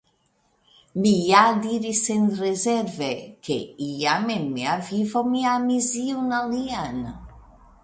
Mi 1.01 1.11
ja 1.31 1.41
diris 1.65 2.01
senrezerve, 2.09 3.11
ke 3.49 3.59
iam 3.89 4.27
en 4.39 4.49
mia 4.57 4.75
vivo 4.89 5.25
mi 5.35 5.47
amis 5.53 5.93
iun 6.09 6.37
alian. 6.43 7.01